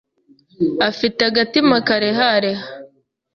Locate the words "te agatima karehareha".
1.17-2.65